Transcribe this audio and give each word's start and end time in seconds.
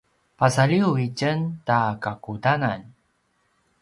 pasaliw 0.39 0.87
i 1.03 1.05
tjen 1.17 1.39
ta 1.67 1.79
kakudanan 2.03 2.81